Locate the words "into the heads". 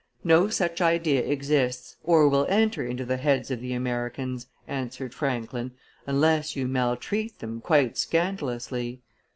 2.83-3.51